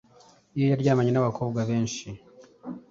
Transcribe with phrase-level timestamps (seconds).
[0.55, 2.07] iyo yaryamanye n’abakobwa benshi